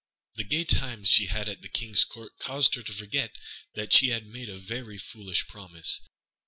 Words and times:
The 0.33 0.43
gay 0.43 0.63
times 0.63 1.09
she 1.09 1.27
had 1.27 1.47
at 1.47 1.61
the 1.61 1.69
King's 1.69 2.05
Court 2.05 2.31
caused 2.39 2.73
her 2.73 2.81
to 2.81 2.91
forget 2.91 3.35
that 3.75 3.93
she 3.93 4.09
had 4.09 4.25
made 4.25 4.49
a 4.49 4.55
very 4.57 4.97
foolish 4.97 5.45
promise. 5.47 6.01